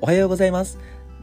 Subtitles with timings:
[0.00, 0.78] おはようございます。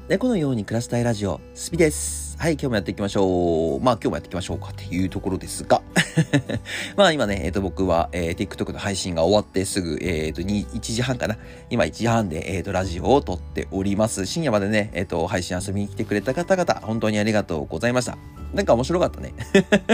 [0.10, 2.38] 猫のように暮らしたいラジオ、スピです。
[2.38, 3.80] はい、今日もやっていきましょう。
[3.80, 5.82] まあ今日もやっていきましょうかっていうところですが。
[6.96, 11.38] まあ今ね、えっ、と僕は、えー TikTok の配信が終わってすぐ、えっ、と1時半かな。
[11.70, 14.26] 今1時半で、えっ、とラジオを撮っております。
[14.26, 18.18] 深夜までね、えっ、と配信遊びに来てくれた方々、本当にありがとうございました。
[18.56, 19.34] なんか面白かったね。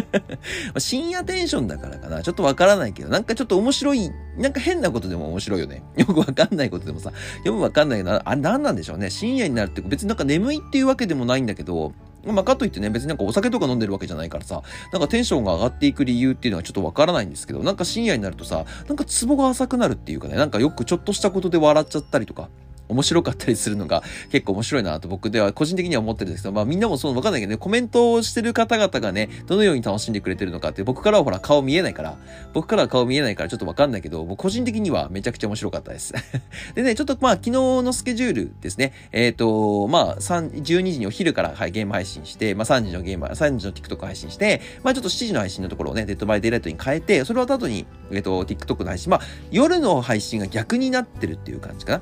[0.78, 2.22] 深夜テンションだからかな。
[2.22, 5.84] ちょっとわからないけど、なんかちょっと面白い、なんか変なことでも面白いよね。
[5.98, 7.12] よくわかんないことでもさ、
[7.44, 9.10] よくわかんないけど、あれ何なんでしょうね。
[9.10, 11.94] 深夜になるって別になんか眠いっていうわけでもないんだけど、
[12.26, 14.62] まあ、かといってね、別になんかお酒とか飲んでるわけじゃないからさ、
[14.92, 22.50] なんかテンションが上がっていく理由っていうのはちょっとわからないんですけど、なんか深夜になるとさ、なんかツボが浅くなるっていうかね、なんかよくちょっとしたことで笑っちゃったりとか、
[22.92, 32.18] 面白かったりするのが結構面白いなと僕では個人的には思ってるんですけど、まあみんなもそうわかんないけどね、コメントをしてる方々がね、どのように楽しんでくれてるのかって、僕からはほら顔見えないから、
[32.54, 36.14] 僕からは顔見えないからちょっとわかんないけど、僕個人的にはめちゃくちゃ面白かったです。
[36.76, 52.02] でね、ちょっとまあ昨日のスケジュールですね、えっ、と、まあ12時にお昼から、はい、ゲーム配信して、まあ3時のゲーム、3時の TikTok 配信して、まあちょっと7時の配信のところをね、デッドバイデイライトに変えて、それを後に、えっ、と、TikTok の配信、まあ夜の配信が逆になってるっていう感じかな。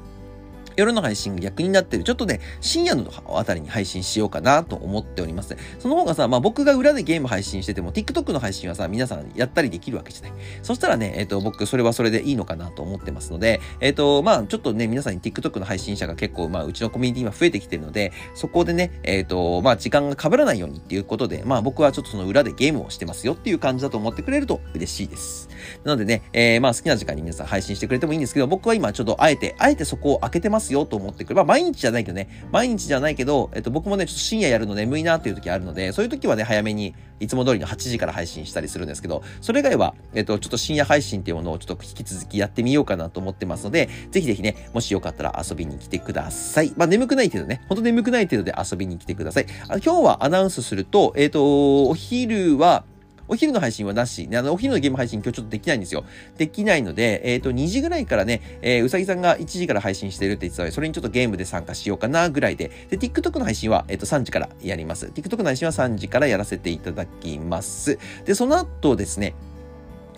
[0.80, 2.04] 夜の配信が逆になってる。
[2.04, 5.56] ちょっとね、深夜のあたりに配信しようかなと思っております。
[5.78, 10.32] その方がさ、まあ僕が裏でゲーム配信してても、TikTok の配信はさ、皆さんやったりできるわけじゃない。
[10.64, 25.50] そしたらね、えっ、と、僕、それはそれでいいのかなと思ってますので、えっ、と、まあちょっとね、皆さんに TikTok の配信者が結構、まあうちのコミュニティ今増えてきてるので、そこでね、えっ、と、まあ時間が被らないようにっていうことで、まあ僕はちょっとその裏でゲームをしてますよっていう感じだと思ってくれると嬉しいです。
[25.84, 46.74] なのでね、えーまあ好きな時間に皆さん配信してくれてもいいんですけど、僕は今ちょっとあえて、あえてそこを開けてますよと思ってくれば、毎日じゃないけどね、毎日じゃないけど、えっと僕もね、ちょっと深夜やるの眠いなっていう時あるので、そういう時はね、早めに、いつも通りの8時から配信したりするんですけど、それ以外は、えっと、ちょっと深夜配信っていうものをちょっと引き続きやってみようかなと思ってますので、ぜひぜひね、もしよかったら遊びに来てください。
[46.78, 49.46] まあ眠くない程度ね、ほんと眠くない程度で遊びに来てください。
[49.68, 52.86] あ今日はアナウンスすると、えっと、お昼は、
[53.30, 54.28] お昼の配信はなし。
[54.28, 56.04] ねあの、お昼のゲーム配信今日ちょっとできないんですよ。
[56.38, 65.06] できないので、えっ、と、2時ぐらいからね、えーうさぎさんが1時から配信してるって言ってたので、それにちょっとゲームで参加しようかなぐらいで、で、TikTok の配信は、えっ、と、3時からやります。
[65.08, 68.00] TikTok の配信は3時からやらせていただきます。
[68.26, 69.36] で、その後ですね、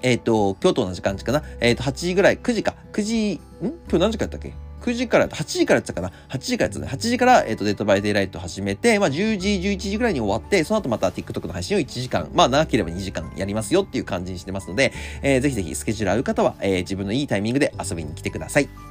[0.02, 2.76] えっ、と、今日の時間かなえっ、と、8時ぐらい、9時か。
[2.94, 3.40] 9時、ん？
[3.62, 4.71] 今日何時かやったっけ？
[4.82, 6.92] 9時から、8時からやってたかな ?8 時からやってたね。
[6.92, 18.91] 8時から、えっ、と、デッドバイデイライト始めて、まあ、10時、11時ぐらいに終わって、その後また TikTok の配信を1時間、まあ、長ければ2時間やりますよっていう感じにしてますので、えーぜひぜひスケジュール合う方は、えー自分のいいタイミングで遊びに来てください。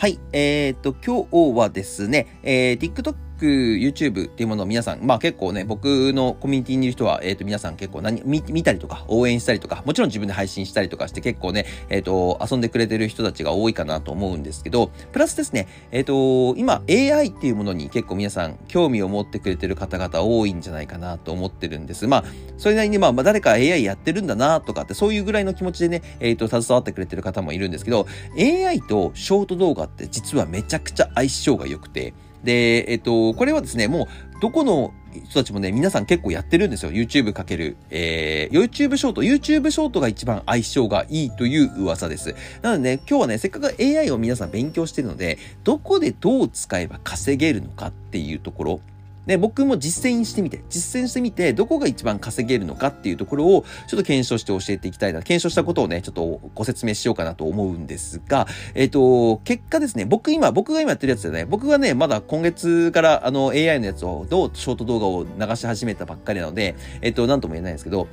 [0.00, 0.18] はい。
[0.32, 22.06] えー、っと、今日はですね、えー、TikTok、YouTube っていうものを皆さん、まあ結構ね、僕のコミュニティにいる人は、えー、っと、皆さん結構何見、見たりとか、応援したりとか、もちろん自分で配信したりとかして結構ね、えー、と、遊んでくれてる人たちが多いかなと思うんですけど、プラスですね、えー、っと、今 AI っていうものに結構皆さん興味を持ってくれてる方々多いんじゃないかなと思ってるんです。
[22.06, 22.24] まあ、
[22.58, 28.06] それなりにまあ、まあ誰か AI やってるんだなとかって、そういうぐらいの気持ちでね、え、っと、携わってくれてる方もいるんですけど、
[28.38, 32.14] AI とショート動画って実はめちゃくちゃ相性が良くて、
[32.44, 36.92] で、えっと、これはですね、もう、どこの人たちもね、皆さん結構やってるんですよ。
[36.92, 39.22] YouTube かける、えー、YouTube ショート。
[39.22, 42.34] YouTube ショートが一番相性がいいという噂です。
[42.62, 48.80] なのでね、今日はね、せっかく AI を皆さん勉強してるので、どこでどう使えば稼げるのかっていうところ、
[49.26, 55.20] で、僕も実践してみて、実践してみて、どこが一番稼げるのかっていうところを、ちょっと検証して教えていきたいな。
[55.22, 68.08] 検証したことをね、ちょっとご説明しようかなと思うんですが、えっ、と、結果ですね、僕今、僕が今やってるやつでね、僕はね、まだ今月からあの AI のやつを、どうショート動画を流し始めたばっかりなので、えっ、と、なんとも言えないんですけど、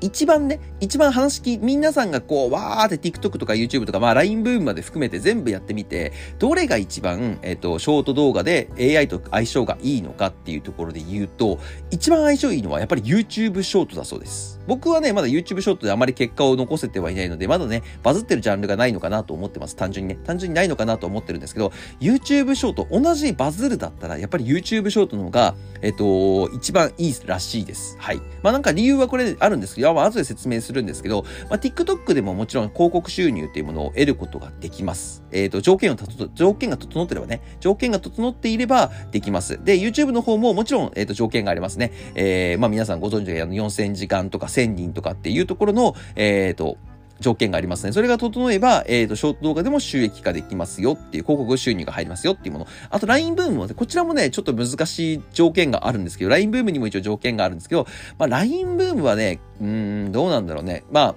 [0.00, 11.58] 一番ね、一番話聞き、皆さんがこう、わーって TikTok とか YouTube とか、まあ LINE ブームまで含めて全部やってみて、どれが一番、えっ、と、ショート動画で AI と相性がいいのかっていうところで言うと、
[11.90, 14.60] 一番相性いいのはやっぱり YouTube ショートだそうです。
[14.68, 19.74] 僕はね、まだ YouTube ショートであまり結果を残せてはいないので、まだね、バズってるジャンルがないのかなと思ってます。
[19.74, 20.20] 単純にね。
[20.24, 27.96] 単純にないのかなと思ってるんですけど、YouTube ショート、同じバズるだったら、やっぱり YouTube ショートの方が、えっ、と、一番いいらしいです。
[27.98, 28.20] はい。
[28.42, 35.24] まあなんか理由はこれあるんですけど、まあ後で説明するんですけど、まあ TikTok でももちろん広告収入っていうものを得ることができます。
[35.32, 39.62] えっ、と、条件をたと、条件が整ってればね、条件が整っていればできます。
[39.62, 41.92] で、YouTube の方ももちろん、えっ、と、条件がありますね。
[42.14, 46.78] えー、まあ皆さんご存知のように4000時間とか1000人とかっていうところの、えっ、と、
[47.20, 47.92] 条件がありますね。
[47.92, 52.66] それが整えば、えっ、ー、と、ショート動画でも収益化できますよっていう、広告収入が入りますよっていうもの。
[52.90, 57.86] あと、LINE ブームもね、こちらもね、ちょっと難しい条件があるんですけど、LINE ブームにも一応条件があるんですけど、
[58.18, 60.84] まあ、LINE ブームはね、うん、どうなんだろうね。
[60.90, 61.14] まあ、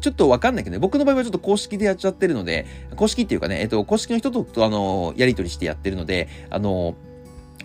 [0.00, 2.66] ちょっとわかんないけどね、僕の場合はちょっと公式でやっちゃってるので、
[2.96, 6.96] 公式っていうかね、えっ、ー、と、公式の人と、あの、やり取りしてやってるので、あの、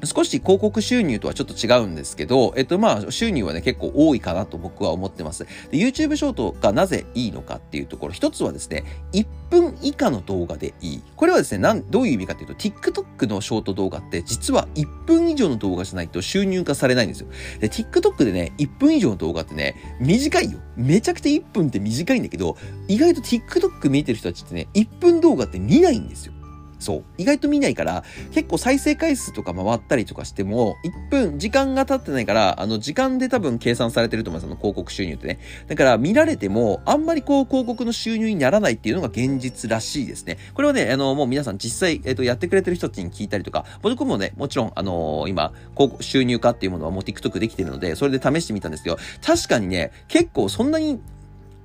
[0.03, 5.45] 少し広告収入とはちょっと違うんですけど、えっとまあ収入はね結構多いかなと僕は思ってます。
[5.45, 8.83] で YouTube ショートがなぜいいのかっていうところ、一つはですね、
[9.13, 11.03] 1分以下の動画でいい。
[11.15, 17.27] これはですね、なんどういう意味かっていうと、TikTok のショート動画って実は1分以上の動画じゃないと収入化されないんですよ。
[17.59, 20.59] で、TikTok でね、1分以上の動画ってね、短いよ。
[20.75, 22.57] めちゃくちゃ1分って短いんだけど、
[22.87, 26.33] 意外と TikTok 見てる人たちってね、1分動画って見ないんですよ。
[26.79, 27.03] そう。
[27.17, 34.49] 意外と見ないから、結構再生回数とか回ったりとかしても、1分、時間が経ってないから、あの、時間で多分計算されてると思います。
[34.49, 35.39] あの、広告収入ってね。
[35.67, 40.37] だから、見られても、あんまりこう、広告の収入にならないっていうのが現実らしいですね。
[40.53, 50.99] これはね、あの、もう皆さん実際、えっ、と、やってくれてる人たちに聞いたりとか、僕もね、もちろん、あのー、今、広告収入化っていうものはもう TikTok できてるので、それで試してみたんですけど、確かにね、結構そんなに、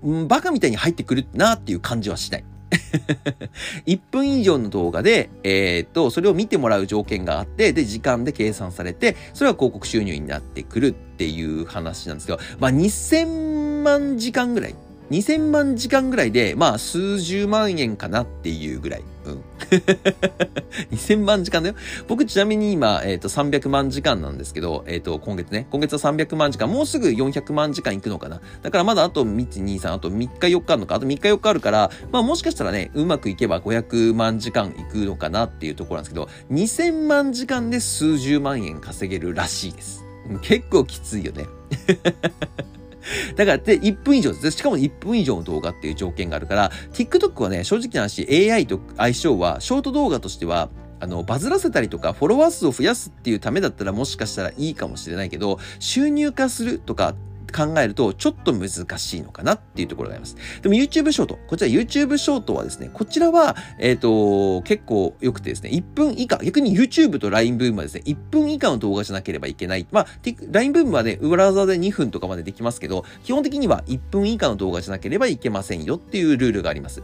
[0.02, 2.44] うん、バカみたいに入ってくるなっていう感じはしない。
[3.86, 14.74] 1分以上の動画で、えー、っと、それを見てもらう条件があって、で、時間で計算されて、それは広告収入になってくるっていう話なんですけど、まあ、2000万時間ぐらい
[15.12, 19.04] 2000万時間ぐらいで、まあ、数十万円かなっていうぐらい。
[19.26, 19.44] うん。
[20.90, 21.74] 2000万時間だよ。
[22.08, 28.40] 僕ちなみに今、えっ、ー、と、300万時間なんですけど、えっ、ー、と、今月ね、今月は300万時間、もうすぐ400万時間いくのかな。
[28.62, 40.04] だからまだあと3、2、3、あと3日4日あるのか、あと3日4日あるから、まあもしかしたらね、うまくいけば500万時間いくのかなっていうところなんですけど、2000万時間で数十万円稼げるらしいです。
[40.40, 41.46] 結構きついよね。
[43.36, 44.50] だから、で、1分以上です。
[44.52, 50.70] しかも1分以上の動画っていう条件があるから、TikTok はね、正直な話、AI と相性は、ショート動画としては、
[51.00, 57.14] あの、バズらせたりとか、フォロワー数を増やすっていうためだったらもしかしたらいいかもしれないけど、収入化するとか、
[57.52, 58.68] 考えるとちょっと難
[58.98, 60.36] しいのかなっていうところがあります。
[60.62, 69.86] でも YouTube ショート、こちら YouTube ショートはですね、こちらは、えっ、ー、と、結構良くてですね、1分以下、逆に YouTube と LINE ブームはですね、1分以下の動画じゃなければいけない。
[69.90, 70.06] まあ、
[70.50, 77.02] LINE ブームはね、裏技で2分とかまでできますけど、基本的には1分以下の動画じゃなければいけませんよっていうルールがあります。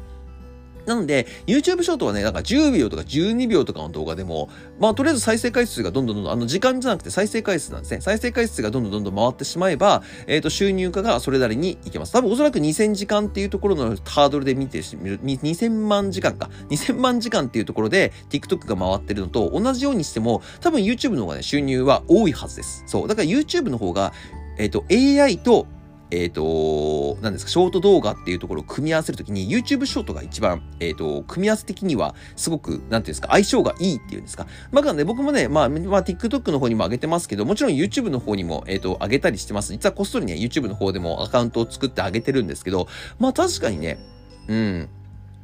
[0.89, 4.49] なので、YouTube ショートはね、なんか10秒とか12秒とかの動画でも、
[4.81, 8.01] まあ、とりあえず再生回数がどんどんどんどん、あの、時間じゃなくて再生回数なんですね。
[8.01, 12.13] 再生回数がどんどんどんどん回ってしまえば、えっ、ー、と、収入化がそれなりにいけます。
[12.13, 16.49] 多分おそらく2000時間っていうところのハードルで見てみる、2000万時間か。
[16.71, 22.85] 2000万時間っていうところで TikTok が回ってるのと同じようにしても、多分 YouTube の方がね、収入は多いはずです。
[22.87, 23.09] そう。
[23.09, 24.15] だから YouTube の方が、
[24.59, 25.67] えっ、ー、と、AI と
[26.11, 34.47] えっ、ー、と、何ですか、ショート動画っていうところを組み合わせるときに、YouTube ショートが一番、えっ、ー、と、組み合わせ的には、すごく、なんていうんですか、相性がいいっていうんですか。
[34.71, 39.73] まあ、ね、僕もね、まあ、まあ、TikTok の方にも上げてますけど、もちろん YouTube の方にも、えっ、ー、と、上げたりしてます。
[39.73, 42.89] 実はこっそりね、YouTube の方でもアカウントを作って上げてるんですけど、
[43.19, 43.99] まあ、確かにね、
[44.49, 44.89] うん、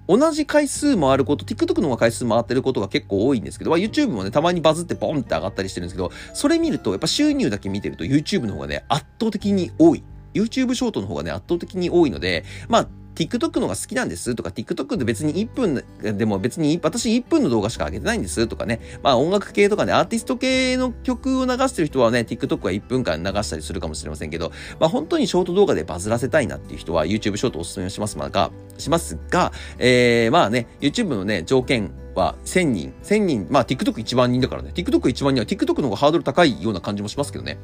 [0.06, 10.02] 同じ回数回ること、TikTok の方が回数回ってることが結構多いんですけど、まあ、YouTube もね、たまにバズってボンって上がったりしてるんですけど、それ見ると、やっぱ収入だけ見てると YouTube の方がね、圧倒的に多い。
[10.35, 15.85] YouTube ショートの方がね、圧倒的に多いので、まあ、TikTok の方が好きなんですとか、TikTok で別に1分
[16.17, 18.81] でも別に私1分の動画しか上げてないんですとかね。
[19.03, 24.50] まあ音楽系とかね、アーティスト系の曲を流してる人はね、TikTok は1分間流したりするかもしれませんけど、
[24.81, 37.59] まあ本当にショート動画でバズらせたいなっていう人は YouTube ショートおすすめしますが、しますが、えー、まあね、YouTube のね、条件は1000人、1000人、まあ TikTok1 万人だからね、TikTok1 万人は TikTok の方がハードル高いような感じもしますけどね。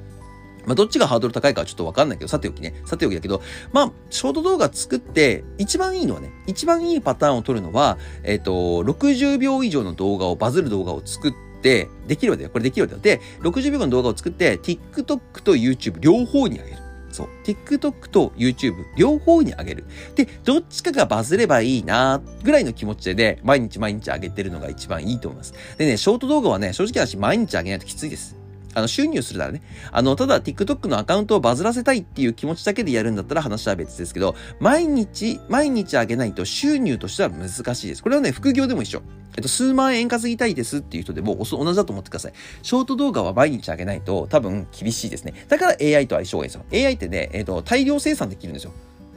[0.67, 2.75] まあ、どっちがハードル高いかはちょっとわかんないけど、さておきね。
[2.85, 12.53] さておきだけど、まあ、ショート動画作って、一番いいのはね、一番いいパターンを取るのは、えっ、ー、と、60秒以上の動画を、バズる動画を作って、できるわけだよ。
[12.53, 13.19] これできるわけだよ。
[13.19, 16.77] で、60秒の動画を作って、TikTok と YouTube 両方にあげる。
[17.13, 17.29] そう。
[17.45, 19.85] TikTok と YouTube 両方にあげる。
[20.15, 25.55] で、どっちかがバズればいいなぐらいの気持ちでね、毎日毎日上げてるのが一番いいと思います。
[25.77, 28.37] でね、ショート動画はね、正直な話毎日上げないときついです。
[28.75, 29.63] あの、収入するならね。
[29.93, 38.03] あの、ただ TikTok のアカウントをバズらせたいっていう気持ちだけでやるんだったら話は別ですけど、毎日、毎日上げないと収入としては難しいです。
[38.03, 39.03] これはね、副業でも一緒。
[39.37, 42.33] えっと、数万円稼ぎたいですっていう人でも同じだと思ってください。
[42.63, 45.35] ショート動画は毎日上げないと多分厳しいですね。
[45.49, 46.87] だから AI と相性がいいんですよ。
[46.87, 48.73] AI ってね、えっと、大量生産できるんですよ。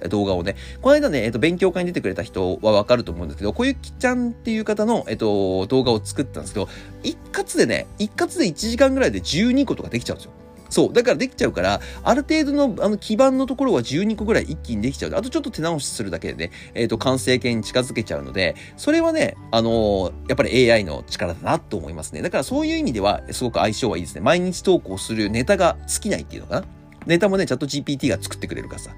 [0.10, 0.56] 動画をね。
[0.82, 6.70] この間ね、えっ、と、勉強会に出てくれた人はわかると思うんですけど、小雪ちゃんっていう方の、えっ、と、動画を作ったんですけど、
[7.04, 10.32] 一括でね、一括で1時間ぐらいで12個とかできちゃうんですよ。
[10.74, 10.94] そう。
[10.94, 15.12] だからできちゃうから、ある程度のあの基盤のところは12個ぐらい一気にできちゃう。
[15.16, 22.24] あとちょっと手直しするだけでね、えっ、ー、と、完成形に近づけちゃうので、それはね、あのー、やっぱり AI の力だなと思いますね。
[22.24, 24.22] だからそういう意味では、すごく相性はいいですね。
[24.22, 26.66] 毎日投稿するネタが尽きないっていうのかな。
[27.06, 28.92] ネタもね、チャット GPT が作ってくれるからさ。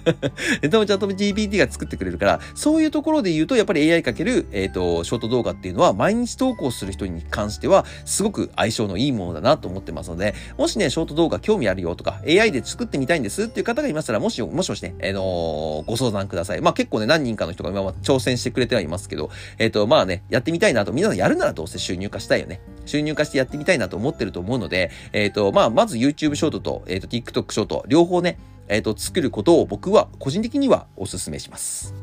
[0.62, 16.60] ネタもチャット GPT が作ってくれるから、そういうところで言うと、やっぱり AI かける、えっ、ー、と、ショート動画っていうのは、毎日投稿する人に関しては、すごく相性のいいものだなと思ってますので、もしね、ショート動画興味あるよとか、AI で作ってみたいんですっていう方がいましたら、もし、もしもしね、えー、のー、ご相談ください。
[16.60, 22.60] まあ結構ね、何人かの人が今は挑戦してくれてはいますけど、えっ、と、まあね、やってみたいなと、皆さんやるならどうせ収入化したいよね。
[22.84, 31.94] 収入化してやってみたいなと思ってると思うので、えっ、と、まあ、まず YouTube ショートと、えっ、と、TikTok ショート、両方ね、えっ、ー、と、作ることを僕は個人的にはお勧めします。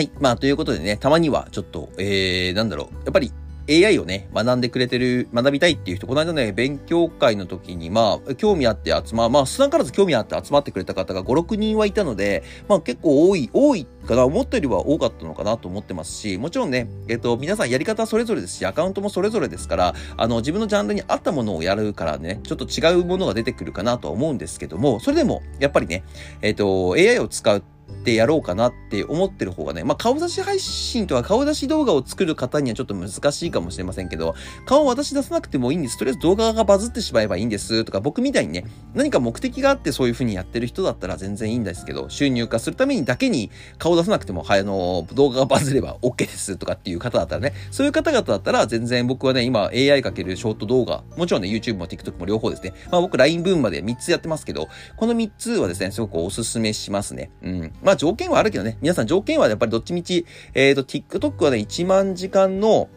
[0.00, 0.10] はい。
[0.18, 2.94] まあ、ということでね、たまにはちょっと、えー、なんだろう。
[3.04, 3.32] やっぱり
[3.70, 26.02] AI をね、学んでくれてる、学びたいっていう人、この間ね、勉強会の時に、まあ、興味あって集ま、まあ、少なからず興味あって集まってくれた方が5、6人はいたので、まあ結構多い、多いかな、思ったよりは多かったのかなと思ってますし、もちろんね、えっと、皆さんやり方それぞれですし、アカウントもそれぞれですから、あの、自分のジャンルに合ったものをやるからね、ちょっと違うものが出てくるかなとは思うんですけども、それでも、やっぱりね、
[26.42, 34.34] えっと、AI を使うってやろうかなって思ってる方がね、まあ、顔出し配信とか顔出し動画を作る方にはちょっと難しいかもしれませんけど、
[34.66, 35.98] 顔を私出さなくてもいいんです。
[35.98, 52.72] とりあえず動画がバズってしまえばいいんですとか、僕みたいにね、何か目的があってそういう風にやってる人だったら全然いいんですけど、収入化するためにだけに顔出さなくても、はい、あの、動画がバズれば OK ですとかっていう方だったらね、そういう方々だったら全然僕はね、今 AI かけるショート動画、もちろんね、YouTube も TikTok も両方ですね。
[52.90, 57.30] まあ僕 LINE ブームまで3つやってますけど、この3つはですね、すごくおすすめしますね。
[57.42, 57.72] うん。
[57.82, 62.88] まあ条件はあるけどね、皆さん条件はやっぱりどっちみち、えっ、ー、と、TikTok はね、1万時間の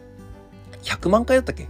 [0.82, 1.64] 100万回だったっけ？
[1.64, 1.68] ん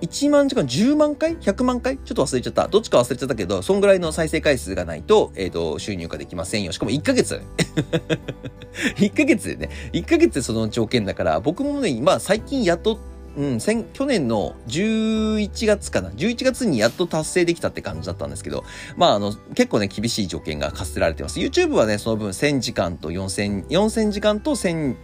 [0.00, 1.98] ?1 万時間10万回 ?100 万回？
[1.98, 2.68] ちょっと忘れちゃった。
[2.68, 6.72] どっちか忘れちゃったけど、そんぐらいの再生回数がないと、えっ、ー、と、収入化できませんよ。
[6.72, 7.40] しかも1ヶ月。
[8.98, 9.70] 1ヶ月でね。
[9.92, 12.98] 1ヶ月でその条件だから、僕もね、まあ最近やっと
[13.36, 16.10] うん、先、去年の11月かな。
[16.10, 18.64] 11月にやっと達成できたって感じだったんですけど、
[18.96, 21.40] まあ、あの、結構ね、厳しい条件が課せられてます。
[21.40, 24.96] YouTube はね、その分1000時間と4000、4000時間と1000、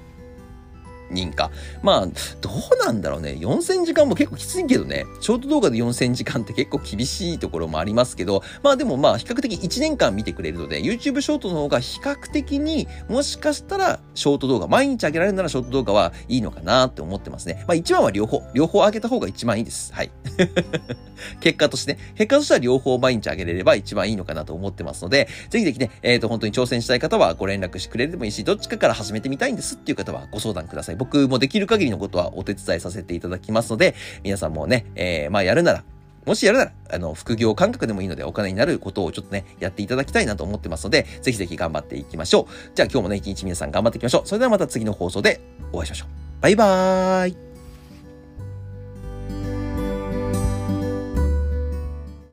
[1.10, 1.50] 人か。
[1.82, 2.06] まあ、
[2.40, 3.36] どうなんだろうね。
[3.38, 5.06] 4000時間も結構きついけどね。
[5.20, 17.64] ショート動画で4000時間って結構厳しいところもありますけど、まあでもまあ比較的1年間見てくれるので、YouTube ショートの方が比較的にもしかしたらショート動画、毎日上げられるならショート動画はいいのかなって思ってますね。
[17.66, 19.92] まあ一番は両方、両方上げた方が一番いいです。
[19.92, 20.10] はい。
[21.40, 30.96] 結果としてね、結果としては両方毎日上げれれば一番いいのかなと思ってますので、ぜひぜひね、えっ、ー、と本当に挑戦したい方はご連絡してくれてもいいし、どっちかから始めてみたいんですっていう方はご相談ください。
[31.00, 35.82] 僕もできる限りのことはお手伝いさせていただきますので、皆さんもね、えー、まあやるなら、
[36.26, 42.74] もしやるなら、あの、副業感覚でもいいのでお金になることをちょっとね、やっていただきたいなと思ってますので、ぜひぜひ頑張っていきましょう。
[42.74, 44.28] じゃあ今日もね、一日皆さん頑張っていきましょう。
[44.28, 45.40] それではまた次の放送で
[45.72, 46.08] お会いしましょう。
[46.42, 47.49] バイバーイ